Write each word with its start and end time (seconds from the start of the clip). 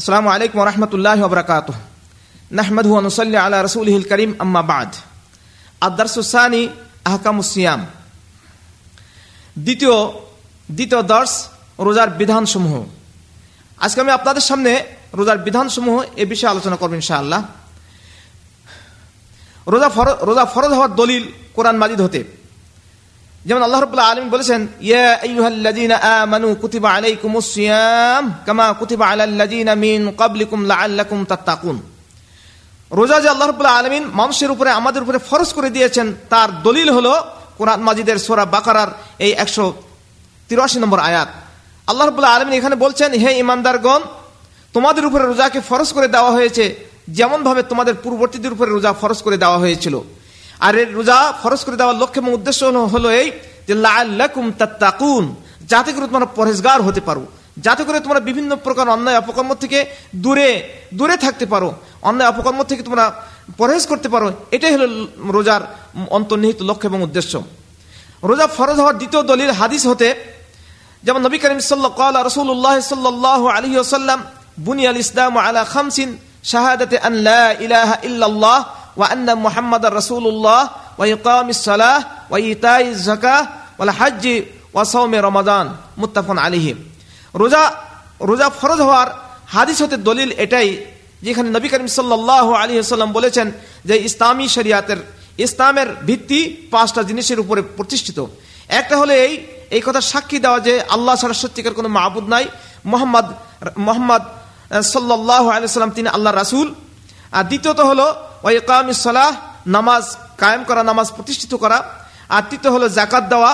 আসসালামু 0.00 0.28
আলাইকুম 0.34 0.58
রহমতুল্লাহ 0.70 1.20
বরকাত 1.32 1.68
নাহমদ 2.58 2.86
নুসল্লি 3.08 3.38
আলা 3.44 3.58
রসুল 3.66 3.86
করিম, 4.12 4.30
আম্মা 4.44 4.62
বাদ। 4.70 4.90
আদারসুসানি 5.86 6.62
আহকামুসিয়াম 7.08 7.80
দ্বিতীয় 9.66 9.96
দ্বিতীয় 10.76 11.00
দর্শ, 11.12 11.32
রোজার 11.86 12.10
বিধানসমূহ। 12.20 12.74
আজকে 13.84 13.98
আমি 14.04 14.12
আপনাদের 14.18 14.44
সামনে 14.50 14.72
রোজার 15.18 15.38
বিধানসমূহ 15.46 15.96
এ 16.22 16.24
বিষয়ে 16.32 16.52
আলোচনা 16.54 16.76
করব 16.80 16.92
ইনশাআল্লাহ। 17.00 17.40
রোজা 19.72 19.88
ফরজ 19.96 20.16
রোজা 20.28 20.44
ফরজ 20.54 20.72
হওয়ার 20.78 20.92
দলিল 21.00 21.24
কোরআন 21.56 21.76
মাজিদ 21.82 22.00
হতে। 22.06 22.20
যেমন 23.46 23.62
আল্লাহ 23.66 23.80
রবুল্লাহ 23.80 24.10
আলম 24.12 24.26
বলেছেন 24.34 24.60
আমানু 26.22 26.48
কুতিবা 26.62 26.88
আলাইকুমুস 26.96 27.48
সিয়াম 27.54 28.24
কামা 28.46 28.66
কুতিবা 28.80 29.04
আলাল্লাযীনা 29.12 29.72
মিন 29.84 30.00
ক্বাবলিকুম 30.18 30.60
লাআল্লাকুম 30.70 31.18
তাত্তাকুন। 31.30 31.76
রোজা 32.90 33.16
যে 33.24 33.28
আল্লাহ 33.34 33.48
রবুল্লাহ 33.48 33.76
আলমিন 33.80 34.04
মানুষের 34.20 34.50
উপরে, 34.54 34.70
আমাদের 34.80 35.02
উপরে 35.04 35.18
ফরজ 35.28 35.48
করে 35.56 35.68
দিয়েছেন, 35.76 36.06
তার 36.32 36.48
দলিল 36.66 36.88
হলো 36.96 37.12
কোরআন 37.58 37.80
মাজিদের 37.88 38.18
সোরা 38.26 38.44
বাকারার 38.54 38.90
এই 39.26 39.32
একশো 39.42 39.64
তিরাশি 40.48 40.78
নম্বর 40.84 41.00
আয়াত। 41.08 41.28
আল্লাহ 41.90 42.04
রবুল্লাহ 42.06 42.34
আলমিন 42.36 42.54
এখানে 42.60 42.76
বলছেন, 42.84 43.10
হে 43.22 43.30
ইমানদারগণ 43.44 44.02
তোমাদের 44.74 45.04
উপরে 45.08 45.24
রোজাকে 45.24 45.60
ফরজ 45.68 45.88
করে 45.96 46.08
দেওয়া 46.14 46.32
হয়েছে 46.36 46.64
যেমন 47.18 47.38
ভাবে 47.46 47.62
তোমাদের 47.70 47.94
পূর্ববর্তীদের 48.02 48.54
উপরে 48.56 48.70
রোজা 48.70 48.92
ফরজ 49.00 49.18
করে 49.26 49.36
দেওয়া 49.42 49.58
হয়েছিল। 49.64 49.94
আর 50.60 50.74
এর 50.78 50.88
রোজা 50.98 51.18
ফরজ 51.42 51.60
করে 51.64 51.76
দেওয়ার 51.76 51.96
লক্ষ্য 52.02 52.20
এবং 52.20 52.32
উদ্দেশ্য 52.38 52.62
হলো 52.64 53.08
এই 53.20 53.30
যে 53.68 53.74
লাকুম 54.20 54.52
তাত্তাকুন। 54.52 55.24
যাতে 55.70 55.92
করে 55.92 56.06
তোমরা 56.06 56.26
পরেজগার 56.38 56.82
হতে 56.82 57.00
পারো। 57.00 57.24
যাতে 57.64 57.84
করে 57.84 58.00
তোমরা 58.00 58.20
বিভিন্ন 58.20 58.56
প্রকার 58.56 58.88
অন্যায় 58.88 59.18
অপকর্ম 59.18 59.54
থেকে 59.54 59.78
দূরে 60.14 60.48
দূরে 60.94 61.16
থাকতে 61.16 61.46
পারো। 61.46 61.74
অন্যায় 62.02 62.30
অপকর্ম 62.30 62.60
থেকে 62.62 62.82
তোমরা 62.82 63.04
পরহেজ 63.58 63.86
করতে 63.86 64.08
পারো। 64.08 64.32
এটাই 64.50 64.72
হলো 64.74 64.86
রোজার 65.36 65.62
অন্তর্নিহিত 66.10 66.62
লক্ষ্য 66.62 66.86
এবং 66.86 67.00
উদ্দেশ্য। 67.02 67.42
রোজা 68.22 68.46
ফরজ 68.46 68.76
হওয়ার 68.78 68.98
দ্বিতীয় 68.98 69.22
দলিল 69.22 69.50
হাদিস 69.50 69.86
হতে 69.86 70.08
যেমন 71.02 71.20
নবী 71.26 71.38
করিম 71.38 71.60
সাল্লাহ 71.60 72.26
রসুল্লাহ 72.26 72.80
সাল্লাহ 72.80 73.40
আলী 73.56 73.78
আসাল্লাম 73.78 74.20
বুনিয়াল 74.60 74.96
ইসলাম 74.96 75.32
আলা 75.38 75.64
খামসিন, 75.64 76.18
শাহাদাতে 76.44 76.98
আন 76.98 77.14
লা 77.28 77.44
ইলাহা 77.60 77.96
ইল্লাল্লাহ 78.02 78.58
وأن 78.97 79.27
محمد 79.37 79.83
رسول 79.89 80.23
الله 80.27 80.61
وإقام 80.99 81.47
الصلاة 81.49 81.97
وإيتاء 82.29 82.81
الزكاة 82.87 83.41
والحج 83.79 84.25
وصوم 84.73 85.11
رمضان 85.17 85.65
متفق 85.97 86.37
عليه 86.37 86.67
রোজা 87.33 87.63
রোজা 88.21 88.47
ফরজ 88.59 88.79
হওয়ার 88.87 89.09
হাদিস 89.47 89.77
হতে 89.83 89.97
দলিল 90.09 90.29
এটাই 90.45 90.69
যেখানে 91.21 91.47
নবী 91.55 91.67
করিম 91.71 91.89
সাল্লাহ 91.91 92.47
আলী 92.61 92.73
সাল্লাম 92.85 93.11
বলেছেন 93.17 93.47
যে 93.85 93.95
ইসলামী 94.07 94.45
শরিয়াতের 94.55 94.99
ইসলামের 95.37 95.89
ভিত্তি 96.07 96.39
পাঁচটা 96.73 97.01
জিনিসের 97.09 97.39
উপরে 97.43 97.61
প্রতিষ্ঠিত 97.77 98.19
একটা 98.71 98.95
হলে 99.01 99.13
এই 99.25 99.33
এই 99.75 99.81
কথা 99.87 100.01
সাক্ষী 100.11 100.37
দেওয়া 100.45 100.59
যে 100.67 100.73
আল্লাহ 100.95 101.13
ছাড়া 101.21 101.35
সত্যিকার 101.43 101.77
কোনো 101.79 101.89
মাহবুদ 101.97 102.25
নাই 102.33 102.45
মোহাম্মদ 102.91 103.27
মোহাম্মদ 103.87 104.23
সাল্লাহ 104.87 105.43
আলি 105.53 105.63
সাল্লাম 105.69 105.93
তিনি 105.97 106.09
আল্লাহ 106.17 106.31
রাসুল 106.33 106.67
আর 107.33 107.43
দ্বিতীয়ত 107.49 107.79
হলো 107.89 108.07
ওয়াইকাম 108.45 108.85
সালাহ 109.07 109.29
নামাজ 109.75 110.03
কায়েম 110.41 110.61
করা 110.69 110.81
নামাজ 110.91 111.07
প্রতিষ্ঠিত 111.17 111.53
করা 111.63 111.79
আর 112.35 112.43
তৃতীয় 112.49 112.71
হলো 112.75 112.87
জাকাত 112.97 113.23
দেওয়া 113.33 113.51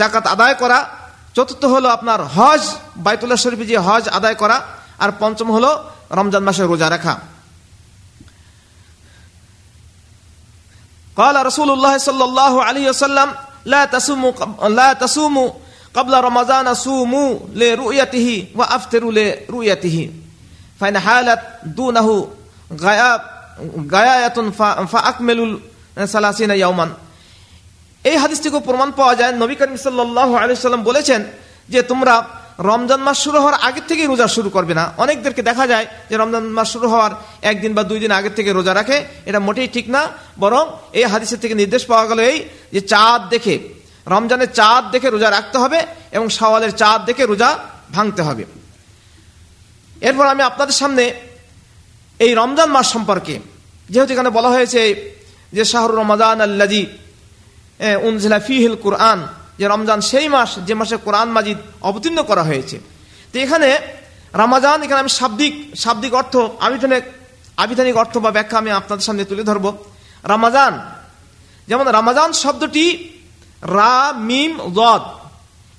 জাকাত 0.00 0.24
আদায় 0.34 0.56
করা 0.62 0.78
চতুর্থ 1.36 1.62
হলো 1.74 1.88
আপনার 1.96 2.20
হজ 2.36 2.62
বাইতুল্লাহ 3.04 3.38
শরীফে 3.44 3.66
যে 3.70 3.76
হজ 3.88 4.04
আদায় 4.18 4.36
করা 4.42 4.56
আর 5.02 5.10
পঞ্চম 5.20 5.48
হলো 5.56 5.70
রমজান 6.18 6.42
মাসে 6.48 6.62
রোজা 6.72 6.88
রাখা 6.96 7.14
قال 11.16 11.36
رسول 11.46 11.70
الله 11.70 11.94
صلى 11.98 12.24
الله 12.24 12.54
عليه 12.64 12.84
وسلم 12.90 13.28
لا 13.64 13.82
تصوموا 13.86 14.32
لا 14.70 14.92
تصوموا 14.92 15.50
قبل 15.94 16.14
رمضان 16.20 16.74
صوموا 16.74 17.30
لرؤيته 17.54 18.28
وافطروا 18.54 19.12
لرؤيته 19.12 20.10
فإن 20.80 20.98
حالت 20.98 21.40
دونه 21.64 22.28
غياب 22.72 23.20
গায়াতুন 23.93 24.47
ফাকমেলুল 24.93 25.53
সালাসিনা 26.13 26.55
ইয়ামান 26.61 26.89
এই 28.09 28.17
হাদিস 28.21 28.39
থেকে 28.43 28.59
প্রমাণ 28.69 28.89
পাওয়া 28.99 29.13
যায়, 29.19 29.33
নবী 29.43 29.55
করিম 29.59 29.77
সাল্লাহ 29.85 30.29
আলিয়াল্লাম 30.41 30.83
বলেছেন 30.89 31.21
যে 31.73 31.79
তোমরা 31.91 32.15
রমজান 32.71 33.01
মাস 33.07 33.17
শুরু 33.25 33.37
হওয়ার 33.43 33.57
আগের 33.67 33.85
থেকেই 33.89 34.07
রোজা 34.11 34.27
শুরু 34.35 34.49
করবে 34.55 34.73
না। 34.79 34.85
অনেকদেরকে 35.03 35.41
দেখা 35.49 35.65
যায় 35.71 35.85
যে 36.09 36.15
রমজান 36.21 36.43
মাস 36.57 36.67
শুরু 36.73 36.87
হওয়ার 36.93 37.11
একদিন 37.51 37.71
বা 37.77 37.83
দুই 37.89 37.99
দিন 38.03 38.11
আগের 38.19 38.33
থেকে 38.37 38.49
রোজা 38.51 38.73
রাখে। 38.79 38.97
এটা 39.29 39.39
মোটেই 39.47 39.69
ঠিক 39.75 39.85
না, 39.95 40.01
বরং 40.43 40.63
এই 40.99 41.05
হাদিসের 41.11 41.39
থেকে 41.43 41.55
নির্দেশ 41.61 41.83
পাওয়া 41.91 42.05
গেল 42.09 42.19
এই 42.31 42.37
যে 42.75 42.81
চাঁদ 42.91 43.21
দেখে, 43.33 43.55
রমজানের 44.13 44.51
চাঁদ 44.59 44.83
দেখে 44.93 45.07
রোজা 45.09 45.29
রাখতে 45.37 45.57
হবে 45.63 45.79
এবং 46.15 46.27
সওয়ালের 46.37 46.73
চাঁদ 46.81 46.99
দেখে 47.09 47.23
রোজা 47.31 47.49
ভাঙতে 47.95 48.21
হবে। 48.27 48.43
এরপর 50.07 50.25
আমি 50.33 50.41
আপনাদের 50.49 50.75
সামনে 50.81 51.03
এই 52.19 52.31
রমজান 52.41 52.69
মাস 52.75 52.87
সম্পর্কে 52.95 53.35
যেহেতু 53.91 54.11
এখানে 54.15 54.31
বলা 54.37 54.49
হয়েছে 54.55 54.81
যে 55.55 55.63
শাহরুর 55.71 55.99
রমাদান 56.03 56.37
আল্লাজি 56.47 56.83
উনজিলা 58.07 58.39
ফিহিল 58.47 58.75
কোরআন, 58.85 59.19
যে 59.59 59.65
রমজান 59.73 59.99
সেই 60.09 60.27
মাস, 60.35 60.49
যে 60.67 60.73
মাসে 60.79 60.95
কোরআন 61.05 61.27
মাজিদ 61.37 61.57
অবতীর্ণ 61.89 62.19
করা 62.29 62.43
হয়েছে। 62.49 62.77
তো 63.31 63.35
এখানে 63.45 63.69
রমাজান 64.43 64.77
এখানে 64.85 64.99
আমি 65.03 65.13
শাব্দিক 65.19 65.53
শাব্দিক 65.83 66.13
অর্থ 66.21 66.33
আবিধানিক 66.65 67.03
আবিধানিক 67.63 67.95
অর্থ 68.03 68.13
বা 68.23 68.29
ব্যাখ্যা 68.37 68.57
আমি 68.61 68.71
আপনাদের 68.79 69.05
সামনে 69.07 69.23
তুলে 69.29 69.43
ধরব। 69.49 69.65
রামাজান 70.31 70.73
যেমন 71.69 71.85
রামাজান 71.97 72.29
শব্দটি 72.43 72.85
রা, 73.77 73.95
মিম, 74.29 74.53
গদ, 74.79 75.03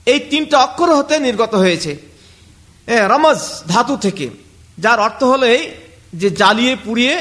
এই 0.06 0.20
তিনটা 0.30 0.56
অক্ষর 0.66 0.90
হতে 0.98 1.14
নির্গত 1.26 1.52
হয়েছে। 1.62 1.92
রমজ, 3.12 3.38
ধাতু 3.72 3.94
থেকে, 4.04 4.26
যার 4.84 4.98
অর্থ 5.06 5.20
হলো 5.32 5.46
যে 6.20 6.28
জ্বালিয়ে, 6.40 6.74
পুড়িয়ে 6.84 7.14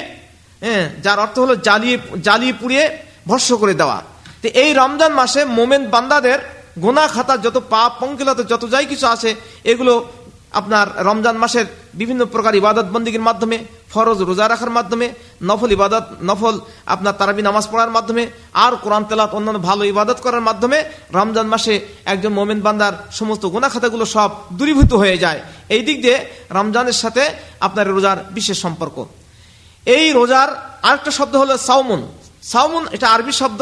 হ্যাঁ 0.61 0.85
যার 1.03 1.19
অর্থ 1.25 1.35
হলো 1.43 1.55
জ্বালিয়ে 1.67 1.97
জ্বালিয়ে 2.25 2.53
পুড়িয়ে 2.61 2.85
ভস্য 3.29 3.49
করে 3.61 3.73
দেওয়া। 3.81 3.97
তো 4.41 4.47
এই 4.63 4.71
রমজান 4.81 5.11
মাসে 5.19 5.41
মোমেন 5.57 5.83
বান্দাদের 5.93 6.39
গোনা 6.83 7.05
খাতা, 7.13 7.35
যত 7.45 7.57
পাপ, 7.73 7.91
পঙ্কিলতা, 8.01 8.43
যত 8.51 8.63
যাই 8.73 8.85
কিছু 8.91 9.05
আছে, 9.15 9.29
এগুলো 9.71 9.93
আপনার 10.59 10.87
রমজান 11.07 11.35
মাসের 11.43 11.65
বিভিন্ন 11.99 12.21
প্রকার 12.33 12.53
ইবাদত 12.61 12.87
বন্দীগীর 12.93 13.27
মাধ্যমে, 13.29 13.57
ফরজ 13.93 14.19
রোজা 14.29 14.45
রাখার 14.47 14.71
মাধ্যমে, 14.77 15.07
নফল 15.49 15.71
ইবাদত, 15.77 16.05
নফল 16.29 16.55
আপনার 16.93 17.17
তারাবি 17.19 17.41
নামাজ 17.49 17.65
পড়ার 17.71 17.91
মাধ্যমে, 17.97 18.23
আর 18.63 18.73
কোরআন 18.83 19.03
তেলাত 19.09 19.31
অন্যান্য 19.37 19.59
ভালো 19.69 19.83
ইবাদত 19.93 20.17
করার 20.25 20.43
মাধ্যমে 20.49 20.77
রমজান 21.19 21.47
মাসে 21.53 21.73
একজন 22.13 22.31
মোমেন 22.39 22.59
বান্দার 22.65 22.93
সমস্ত 23.19 23.43
গোনা 23.53 23.69
খাতাগুলো 23.73 24.05
সব 24.15 24.29
দূরীভূত 24.57 24.91
হয়ে 25.01 25.17
যায়। 25.23 25.39
এই 25.75 25.81
দিক 25.87 25.97
দিয়ে 26.05 26.17
রমজানের 26.57 26.97
সাথে 27.03 27.23
আপনার 27.67 27.91
রোজার 27.95 28.17
বিশেষ 28.37 28.57
সম্পর্ক। 28.65 28.97
এই 29.85 30.05
রোজার 30.17 30.49
আরেকটা 30.87 31.11
শব্দ 31.19 31.33
হলো 31.41 31.53
সাউমুন 31.67 32.01
সাউমুন 32.51 32.83
এটা 32.95 33.07
আরবি 33.15 33.33
শব্দ, 33.41 33.61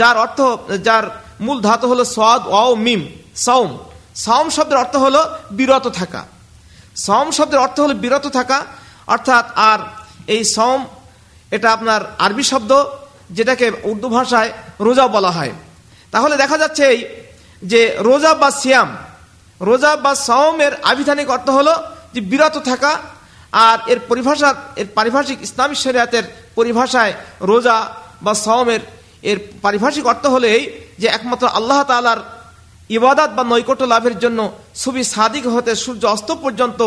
যার 0.00 0.16
অর্থ, 0.24 0.38
যার 0.86 1.04
মূল 1.46 1.58
ধাতু 1.66 1.86
হলো 1.92 2.04
সোয়াদ 2.14 2.42
ওয়াও, 2.50 2.70
মিম 2.86 3.02
সাউম 3.46 3.70
সাউম 4.24 4.46
শব্দের 4.56 4.78
অর্থ 4.82 4.94
হলো 5.04 5.20
বিরত 5.58 5.86
থাকা। 5.98 6.22
সাউম 7.06 7.28
শব্দের 7.38 7.60
অর্থ 7.66 7.76
হলো 7.84 7.94
বিরত 8.04 8.26
থাকা, 8.38 8.58
অর্থাৎ 9.14 9.44
আর 9.70 9.80
এই 10.34 10.42
সম 10.56 10.78
এটা 11.52 11.68
আপনার 11.76 12.00
আরবি 12.24 12.44
শব্দ, 12.52 12.72
যেটাকে 13.36 13.66
উর্দু 13.90 14.08
ভাষায় 14.16 14.50
রোজা 14.86 15.06
বলা 15.16 15.30
হয়। 15.36 15.52
তাহলে 16.12 16.34
দেখা 16.42 16.56
যাচ্ছে 16.62 16.82
এই 16.92 16.98
যে 17.62 17.80
রোজা 18.08 18.32
বা 18.42 18.48
সিয়াম, 18.60 18.90
রোজা 19.60 19.92
বা 20.04 20.12
সওমের 20.26 20.72
আবিধানিক 20.90 21.28
অর্থ 21.36 21.48
হলো 21.58 21.74
যে 22.14 22.20
বিরত 22.30 22.56
থাকা 22.70 22.92
আর 23.52 23.78
এর 23.92 24.00
পরিভাষা, 24.08 24.48
এর 24.76 24.88
পারিভাষিক 24.94 25.38
ইসলামী 25.46 25.76
শরিয়াতের 25.84 26.24
পরিভাষায় 26.54 27.12
রোজা 27.40 27.76
বা 28.22 28.32
সওমের 28.34 28.80
এর 29.30 29.38
পারিভাষিক 29.62 30.04
অর্থ 30.06 30.24
হলো 30.26 30.46
এই 30.56 30.62
যে 30.98 31.06
একমাত্র 31.08 31.46
আল্লাহ 31.58 31.80
তালার 31.82 32.20
ইবাদাত 32.90 33.30
বা 33.36 33.42
নৈকট্য 33.44 33.84
লাভের 33.92 34.16
জন্য 34.18 34.40
ছবি 34.82 35.02
সাদিক 35.04 35.44
হতে 35.54 35.72
সূর্য 35.84 36.02
অস্ত 36.06 36.30
পর্যন্ত 36.44 36.80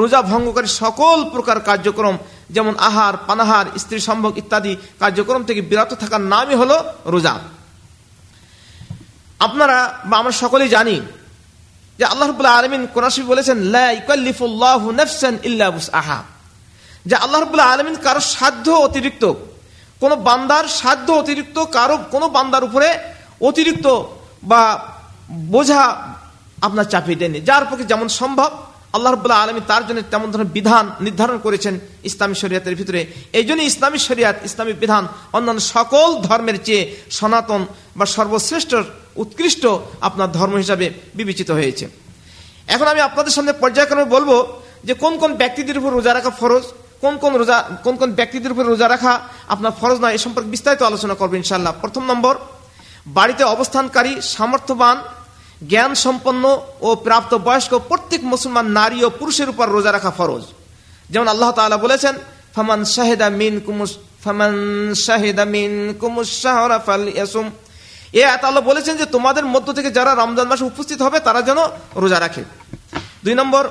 রোজা 0.00 0.20
ভঙ্গকারী 0.22 0.68
সকল 0.82 1.18
প্রকার 1.34 1.58
কার্যক্রম, 1.60 2.14
যেমন 2.50 2.74
আহার, 2.88 3.14
পানাহার, 3.28 3.66
স্ত্রী 3.78 3.98
সম্ভোগ 4.08 4.32
ইত্যাদি 4.38 4.72
কার্যক্রম 5.02 5.42
থেকে 5.48 5.60
বিরত 5.60 5.92
থাকার 6.02 6.22
নামই 6.32 6.54
হলো 6.54 6.76
রোজা। 7.06 7.34
আপনারা 9.46 9.78
বা 10.08 10.14
আমরা 10.18 10.32
সকলেই 10.32 10.68
জানি 10.68 10.96
যে 11.98 12.04
আল্লাহ 12.12 12.26
রবুল্লাহ 12.26 12.58
আলমিন 12.60 12.82
কোরআশি 12.94 13.22
বলেছেন 13.32 13.58
আহা 16.00 16.18
যে 17.10 17.16
আল্লাহ 17.24 17.38
রবুল্লাহ 17.40 17.68
আলমিন 17.74 17.96
কারও 18.06 18.22
সাধ্য 18.34 18.66
অতিরিক্ত, 18.86 19.24
কোনো 20.02 20.14
বান্দার 20.28 20.64
সাধ্য 20.80 21.08
অতিরিক্ত, 21.22 21.56
কারও 21.76 21.96
কোনো 22.14 22.26
বান্দার 22.36 22.66
উপরে 22.68 22.88
অতিরিক্ত 23.48 23.86
বা 24.50 24.62
বোঝা 25.54 25.82
আপনার 26.66 26.86
চাপিয়ে 26.92 27.20
দেননি 27.20 27.40
যার 27.48 27.64
পক্ষে 27.68 27.90
যেমন 27.92 28.08
সম্ভব, 28.20 28.50
আল্লাহ 28.96 29.10
রবুল্লাহ 29.10 29.42
আলমী 29.44 29.62
তার 29.70 29.82
জন্য 29.88 30.00
তেমন 30.12 30.28
ধরনের 30.32 30.54
বিধান 30.58 30.84
নির্ধারণ 31.06 31.38
করেছেন 31.46 31.74
ইসলামী 32.08 32.36
শরিয়াতের 32.42 32.74
ভিতরে। 32.80 33.00
এই 33.38 33.44
জন্য 33.48 33.60
ইসলামী 33.70 33.98
শরিয়াত, 34.08 34.36
ইসলামী 34.48 34.72
বিধান 34.82 35.04
অন্যান্য 35.36 35.62
সকল 35.74 36.08
ধর্মের 36.26 36.58
চেয়ে 36.66 36.82
সনাতন 37.18 37.62
বা 37.98 38.04
সর্বশ্রেষ্ঠ 38.16 38.72
উৎকৃষ্ট 39.16 39.66
আপনার 40.00 40.32
ধর্ম 40.32 40.54
হিসাবে 40.56 40.86
বিবেচিত 41.14 41.50
হয়েছে। 41.50 41.84
এখন 42.74 42.86
আমি 42.92 43.00
আপনাদের 43.00 43.32
সামনে 43.32 43.52
পর্যায়ক্রমে 43.52 44.04
বলব 44.04 44.30
যে 44.84 44.94
কোন 44.94 45.12
কোন 45.18 45.30
ব্যক্তিদের 45.34 45.78
উপর 45.78 45.90
রোজা 45.92 46.12
রাখা 46.14 46.30
ফরজ, 46.40 46.64
কোন 47.02 47.14
কোন 47.22 47.32
রোজা, 47.36 47.58
কোন 47.84 47.94
কোন 47.96 48.10
ব্যক্তিদের 48.18 48.52
উপর 48.52 48.64
রোজা 48.72 48.88
রাখা 48.88 49.12
আপনার 49.54 49.72
ফরজ 49.80 49.98
নয়, 50.02 50.14
এ 50.16 50.20
সম্পর্কে 50.24 50.50
বিস্তারিত 50.54 50.82
আলোচনা 50.82 51.14
করব 51.14 51.32
ইনশাল্লাহ 51.34 51.72
প্রথম 51.82 52.02
নম্বর, 52.10 52.34
বাড়িতে 53.06 53.42
অবস্থানকারী, 53.54 54.12
সামর্থ্যবান 54.34 54.96
জ্ঞান 55.70 55.92
সম্পন্ন 55.94 56.44
ও 56.86 56.88
প্রাপ্ত 57.06 57.32
বয়স্ক 57.46 57.72
প্রত্যেক 57.90 58.22
মুসলমান 58.32 58.66
নারী 58.78 58.98
ও 59.06 59.08
পুরুষের 59.20 59.48
উপর 59.52 59.66
রোজা 59.76 59.92
রাখা 59.92 60.12
ফরজ। 60.18 60.44
যেমন 61.12 61.28
আল্লাহ 61.28 61.50
তাআলা 61.56 61.76
বলেছেন, 61.76 62.14
ফমান 62.54 62.80
শাহেদা 62.94 63.28
মিন 63.40 63.54
কুমুস 63.66 63.92
ফমান 64.24 64.54
শাহেদা 65.06 65.44
মিন 65.54 65.72
কুমুস 66.00 66.30
শাহরা 66.42 66.78
ফাল 66.86 67.04
ইয়াসুম 67.08 67.46
এ 68.20 68.22
আল্লাহ 68.48 68.64
বলেছেন 68.70 68.94
যে 69.00 69.06
তোমাদের 69.14 69.44
মধ্য 69.54 69.68
থেকে 69.76 69.90
যারা 69.98 70.12
রমজান 70.14 70.46
মাসে 70.50 70.64
উপস্থিত 70.72 70.98
হবে, 71.06 71.18
তারা 71.26 71.40
যেন 71.48 71.58
রোজা 72.02 72.18
রাখে। 72.20 72.42
দুই 73.24 73.34
নম্বর, 73.40 73.64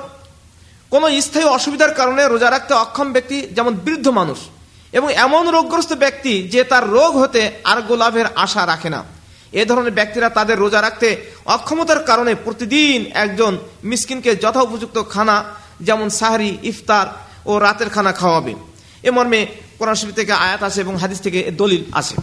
কোনো 0.91 1.05
স্থায়ী 1.25 1.47
অসুবিধার 1.57 1.97
কারণে 1.99 2.21
রোজা 2.27 2.49
রাখতে 2.49 2.73
অক্ষম 2.83 3.07
ব্যক্তি 3.15 3.37
যেমন 3.55 3.73
বৃদ্ধ 3.85 4.07
মানুষ 4.19 4.39
এবং 4.97 5.07
এমন 5.25 5.43
রোগগ্রস্ত 5.55 5.91
ব্যক্তি 6.03 6.33
যে 6.53 6.61
তার 6.71 6.83
রোগ 6.97 7.11
হতে 7.21 7.41
আরোগ্য 7.71 7.91
লাভের 8.01 8.27
আশা 8.35 8.61
রাখে 8.71 8.89
না। 8.95 9.01
এ 9.61 9.63
ধরনের 9.69 9.97
ব্যক্তিরা 9.99 10.27
তাদের 10.37 10.57
রোজা 10.63 10.79
রাখতে 10.81 11.07
অক্ষমতার 11.55 12.01
কারণে 12.09 12.31
প্রতিদিন 12.45 12.99
একজন 13.23 13.53
মিসকিনকে 13.89 14.31
যথা 14.43 14.61
উপযুক্ত 14.67 14.97
খানা, 15.13 15.37
যেমন 15.87 16.07
সাহারি, 16.19 16.51
ইফতার 16.71 17.07
ও 17.49 17.51
রাতের 17.65 17.89
খানা 17.95 18.11
খাওয়াবে। 18.19 18.53
এ 19.07 19.09
মর্মে 19.17 19.39
কোরআন 19.77 19.95
থেকে 20.19 20.33
আয়াত 20.45 20.61
আছে 20.67 20.79
এবং 20.85 20.93
হাদিস 21.01 21.19
থেকে 21.25 21.39
দলিল 21.61 21.83
আছে 21.99 22.15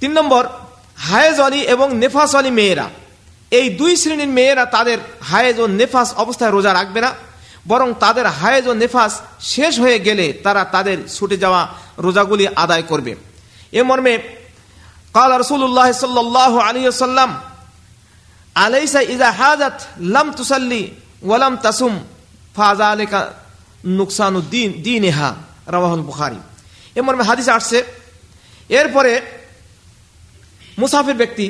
তিন 0.00 0.12
নম্বর 0.18 0.42
হায়েজ 1.06 1.38
অলি 1.46 1.60
এবং 1.74 1.88
নেফাস 2.02 2.32
অলি 2.38 2.50
মেয়েরা। 2.58 2.86
এই 3.58 3.66
দুই 3.78 3.92
শ্রেণির 4.00 4.32
মেয়েরা 4.38 4.64
তাদের 4.76 4.98
হায়েজ 5.30 5.56
ও 5.62 5.66
নেফাস 5.80 6.08
অবস্থায় 6.22 6.52
রোজা 6.56 6.72
রাখবে 6.78 7.00
না, 7.06 7.10
বরং 7.70 7.88
তাদের 8.02 8.26
হায়েজ 8.38 8.64
ও 8.70 8.72
নেফাস 8.82 9.12
শেষ 9.52 9.72
হয়ে 9.82 9.98
গেলে 10.06 10.26
তারা 10.44 10.62
তাদের 10.74 10.96
ছুটে 11.16 11.36
যাওয়া 11.44 11.62
রোজাগুলি 12.04 12.44
আদায় 12.64 12.84
করবে। 12.90 13.12
এ 13.78 13.80
মর্মে 13.88 14.14
কাল 15.16 15.30
রসুল্লাহ 15.42 15.88
সাল্লাহ 16.04 16.52
আলী 16.68 16.80
সাল্লাম 17.06 17.30
আলাইসা 18.64 19.00
ইজা 19.14 19.30
হাজাত 19.40 19.76
লাম 20.14 20.26
তুসাল্লি 20.38 20.82
ওয়ালাম 21.28 21.54
তাসুম 21.64 21.92
ফাজা 22.56 22.86
আলেকা 22.94 23.20
নুকসানুদ্দিন 23.98 24.68
দিন 24.84 25.04
এহা 25.10 25.30
রাহুল 25.74 26.04
বুখারি। 26.08 26.40
এ 26.98 27.00
মর্মে 27.06 27.24
হাদিস 27.30 27.48
আসছে। 27.56 27.78
এরপরে 28.78 29.12
মুসাফির 30.80 31.18
ব্যক্তি 31.22 31.46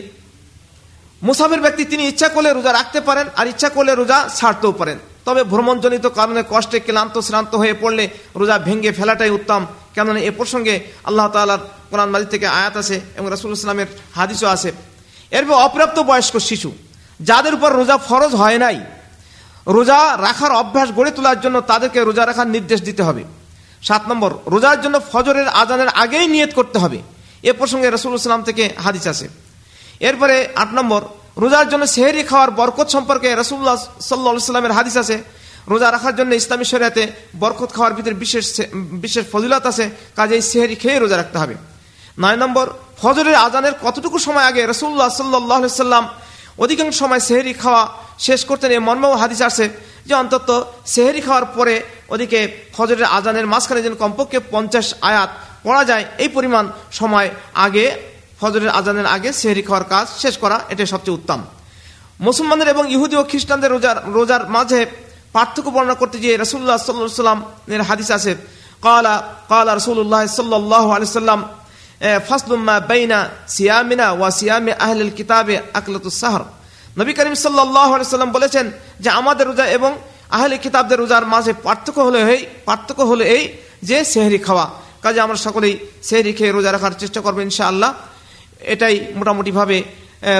মুসাফির 1.22 1.62
ব্যক্তি 1.64 1.82
তিনি 1.92 2.02
ইচ্ছা 2.10 2.28
করলে 2.34 2.50
রোজা 2.52 2.72
রাখতে 2.78 3.00
পারেন 3.08 3.26
আর 3.40 3.46
ইচ্ছা 3.52 3.69
করলে 3.76 3.92
রোজা 3.94 4.19
ছাড়তেও 4.38 4.72
পারেন। 4.80 4.98
তবে 5.26 5.42
ভ্রমণজনিত 5.52 6.06
কারণে 6.19 6.42
কষ্টে 6.52 6.78
ক্লান্ত, 6.86 7.14
শ্রান্ত 7.26 7.52
হয়ে 7.62 7.75
পড়লে 7.82 8.04
রোজা 8.40 8.56
ভেঙ্গে 8.66 8.90
ফেলাটাই 8.98 9.30
উত্তম। 9.38 9.62
কেননা 9.94 10.20
এ 10.28 10.30
প্রসঙ্গে 10.38 10.75
আল্লাহ 11.08 11.26
তালার 11.32 11.62
কোরআন 11.90 12.08
মালিক 12.12 12.28
থেকে 12.34 12.46
আয়াত 12.58 12.75
আছে 12.82 12.96
এবং 13.16 13.26
রাসুল 13.30 13.52
ইসলামের 13.52 13.88
হাদিসও 14.19 14.48
আছে। 14.54 14.70
এরপর 15.38 15.56
অপ্রাপ্ত 15.66 15.98
বয়স্ক 16.10 16.34
শিশু, 16.48 16.70
যাদের 17.20 17.52
উপর 17.58 17.70
রোজা 17.80 17.96
ফরজ 18.08 18.32
হয় 18.42 18.58
নাই, 18.64 18.78
রোজা 19.76 19.98
রাখার 20.26 20.52
অভ্যাস 20.62 20.88
গড়ে 20.98 21.10
তোলার 21.16 21.38
জন্য 21.44 21.56
তাদেরকে 21.70 21.98
রোজা 22.08 22.25
রাখার 22.26 22.48
নির্দেশ 22.54 22.80
দিতে 22.88 23.02
হবে। 23.08 23.22
সাত 23.88 24.02
নম্বর, 24.10 24.30
রোজার 24.54 24.78
জন্য 24.84 24.96
ফজরের 25.12 25.48
আজানের 25.62 25.90
আগেই 26.02 26.26
নিয়ত 26.34 26.52
করতে 26.58 26.78
হবে। 26.78 26.98
এ 27.43 27.52
প্রসঙ্গে 27.61 27.88
রসুল 27.90 28.12
ইসলাম 28.14 28.43
থেকে 28.49 28.64
হাদিস 28.85 29.05
আছে। 29.12 29.26
এরপরে 30.08 30.37
আট 30.62 30.70
নম্বর, 30.79 31.02
রোজার 31.43 31.67
জন্য 31.73 31.85
সেহেরি 31.94 32.23
খাওয়ার 32.31 32.50
বরকত 32.58 32.88
সম্পর্কে 32.96 33.29
রসুল্লাহ 33.35 33.76
সাল্লা 34.08 34.49
সাল্লামের 34.50 34.76
হাদিস 34.79 34.96
আছে। 35.02 35.17
রোজা 35.73 35.88
রাখার 35.90 36.14
জন্য 36.19 36.31
ইসলামী 36.40 36.67
শরিয়াতে 36.73 37.02
বরকত 37.43 37.70
খাওয়ার 37.76 37.94
ভিতরে 37.99 38.14
বিশেষ 38.23 38.46
বিশেষ 39.05 39.25
ফজিলত 39.32 39.64
আছে 39.70 39.85
কাজে 40.19 40.37
সেহেরি 40.50 40.76
খেয়ে 40.82 40.99
রোজা 40.99 41.17
রাখতে 41.17 41.37
হবে। 41.43 41.55
নয় 42.23 42.38
নম্বর, 42.43 42.67
ফজরের 43.00 43.37
আজানের 43.46 43.75
কতটুকু 43.85 44.19
সময় 44.26 44.46
আগে 44.50 44.62
রসুল্লাহ 44.73 45.08
সাল্লাহ 45.19 45.61
সাল্লাম 45.82 46.05
অধিকাংশ 46.64 46.94
সময় 47.02 47.23
সেহেরি 47.29 47.52
খাওয়া 47.62 47.82
শেষ 48.26 48.40
করতেন 48.49 48.70
এই 48.76 48.82
মর্মেও 48.88 49.14
হাদিস 49.23 49.40
আছে 49.50 49.64
যে 50.08 50.14
অন্তত 50.23 50.49
সেহেরি 50.93 51.20
খাওয়ার 51.26 51.46
পরে 51.56 51.75
ওদিকে 52.14 52.40
ফজরের 52.76 53.06
আজানের 53.17 53.46
মাঝখানে 53.52 53.81
যেন 53.87 53.94
কমপক্ষে 54.02 54.38
পঞ্চাশ 54.55 54.87
আয়াত 55.11 55.31
পড়া 55.64 55.82
যায়। 55.90 56.05
এই 56.22 56.31
পরিমাণ 56.37 56.64
সময় 56.99 57.28
আগে, 57.66 57.84
ফজরের 58.40 58.70
আজানের 58.78 59.08
আগে 59.16 59.31
সেহরি 59.40 59.62
খাওয়ার 59.69 59.87
কাজ 59.93 60.06
শেষ 60.22 60.34
করা, 60.43 60.56
এটাই 60.72 60.88
সবচেয়ে 60.94 61.16
উত্তম। 61.19 61.40
মুসলমানদের 62.26 62.69
এবং 62.75 62.84
ইহুদি 62.94 63.16
ও 63.20 63.22
খ্রিস্টানদের 63.31 63.70
রোজার 63.75 63.96
রোজার 64.16 64.43
মাঝে 64.56 64.81
পার্থক্য 65.37 65.69
বর্ণনা 65.75 65.96
করতে 66.02 66.16
গিয়ে 66.22 66.34
রসুল্লাহ 66.44 66.76
সাল্লাহ 66.78 67.22
সাল্লামের 67.22 67.82
হাদিস 67.88 68.08
আছে, 68.19 68.32
কালা 68.87 69.14
কালা 69.52 69.72
রসুল্লাহ 69.81 70.22
সাল্লাহ 70.38 70.84
আলি 70.96 71.06
সাল্লাম 71.20 71.40
ফাসলুম্মা 72.28 72.76
বাইনা 72.90 73.19
সিয়ামিনা 73.54 74.06
ওয়া 74.19 74.28
সিয়ামি 74.38 74.72
আহলিল 74.84 75.12
কিতাবে 75.19 75.54
আকলাতুস 75.78 76.16
সাহর। 76.22 76.43
নবী 76.99 77.12
করিম 77.16 77.34
সাল্লাহ 77.46 77.88
সাল্লাম 78.14 78.32
বলেছেন 78.37 78.66
যে, 79.02 79.08
আমাদের 79.20 79.46
রোজা 79.50 79.66
এবং 79.76 79.90
আহলে 80.37 80.56
কিতাবদের 80.64 80.99
রোজার 81.02 81.25
মাঝে 81.34 81.52
পার্থক্য 81.66 81.99
হলো 82.08 82.19
এই, 82.34 82.40
পার্থক্য 82.69 83.00
হলো 83.11 83.25
এই 83.37 83.43
যে 83.88 83.99
সেহরি 84.12 84.38
খাওয়া। 84.46 84.66
কাজে 85.03 85.21
আমরা 85.27 85.39
সকলেই 85.47 85.75
সেহরি 86.09 86.33
খেয়ে 86.39 86.53
রোজা 86.53 86.71
রাখার 86.73 86.95
চেষ্টা 87.03 87.21
করব 87.25 87.39
ইনশাআল্লাহ। 87.49 87.91
এটাই 88.75 88.95
মোটামুটিভাবে 89.19 89.77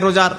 রোজার 0.05 0.33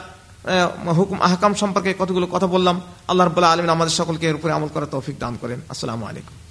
হুকুম, 0.97 1.17
আহকাম 1.27 1.53
সম্পর্কে 1.61 1.91
কতগুলো 2.01 2.25
কথা 2.33 2.47
বললাম। 2.55 2.75
আল্লাহ 3.09 3.23
রবুল্লাহ 3.25 3.53
আলমিন 3.53 3.73
আমাদের 3.77 3.97
সকলকে 3.99 4.25
এর 4.29 4.35
উপরে 4.39 4.51
আমল 4.57 4.69
করার 4.73 4.91
তৌফিক 4.95 5.15
দান 5.23 5.33
করেন। 5.41 5.59
আসসালামু 5.69 6.05
আলাইকুম। 6.11 6.48